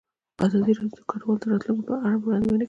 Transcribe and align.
ازادي 0.45 0.71
راډیو 0.79 0.93
د 0.95 0.99
کډوال 1.09 1.37
د 1.41 1.43
راتلونکې 1.51 1.85
په 1.89 1.93
اړه 2.05 2.17
وړاندوینې 2.21 2.53
کړې. 2.55 2.59